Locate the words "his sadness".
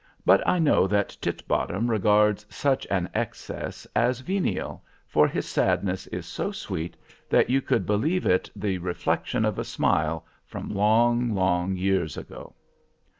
5.27-6.07